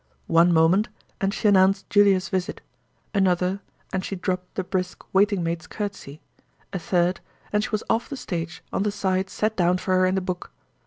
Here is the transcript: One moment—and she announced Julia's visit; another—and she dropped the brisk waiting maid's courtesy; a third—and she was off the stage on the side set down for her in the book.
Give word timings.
One 0.25 0.51
moment—and 0.51 1.31
she 1.31 1.47
announced 1.47 1.87
Julia's 1.91 2.27
visit; 2.29 2.61
another—and 3.13 4.03
she 4.03 4.15
dropped 4.15 4.55
the 4.55 4.63
brisk 4.63 5.03
waiting 5.13 5.43
maid's 5.43 5.67
courtesy; 5.67 6.21
a 6.73 6.79
third—and 6.79 7.63
she 7.63 7.69
was 7.69 7.83
off 7.87 8.09
the 8.09 8.17
stage 8.17 8.63
on 8.73 8.81
the 8.81 8.91
side 8.91 9.29
set 9.29 9.55
down 9.55 9.77
for 9.77 9.93
her 9.93 10.07
in 10.07 10.15
the 10.15 10.19
book. 10.21 10.51